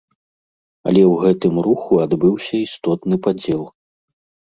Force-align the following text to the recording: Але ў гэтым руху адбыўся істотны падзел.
Але 0.91 1.01
ў 1.11 1.27
гэтым 1.27 1.53
руху 1.69 1.93
адбыўся 2.07 2.53
істотны 2.67 3.15
падзел. 3.29 3.63